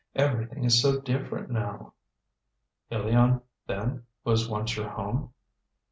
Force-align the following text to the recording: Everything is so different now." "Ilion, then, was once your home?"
Everything 0.15 0.63
is 0.63 0.81
so 0.81 0.99
different 0.99 1.51
now." 1.51 1.93
"Ilion, 2.89 3.41
then, 3.67 4.07
was 4.23 4.49
once 4.49 4.75
your 4.75 4.89
home?" 4.89 5.31